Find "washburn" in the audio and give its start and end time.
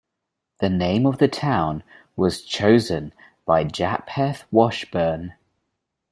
4.49-5.35